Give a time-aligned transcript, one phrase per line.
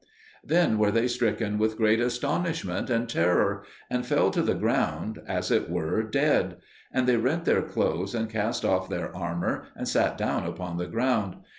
[0.43, 5.51] Then were they stricken with great astonishment and terror, and fell to the ground as
[5.51, 6.57] it were dead;
[6.91, 10.87] and they rent their clothes and cast off their armour, and sat down upon the
[10.87, 11.35] ground.